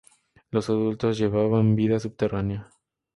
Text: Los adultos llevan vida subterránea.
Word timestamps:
Los 0.49 0.67
adultos 0.67 1.19
llevan 1.19 1.75
vida 1.75 1.99
subterránea. 1.99 2.71